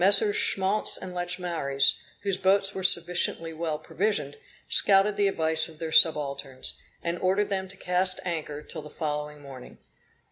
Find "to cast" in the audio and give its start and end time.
7.67-8.19